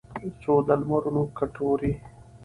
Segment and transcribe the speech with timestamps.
[0.41, 1.91] څو د لمرونو کټوري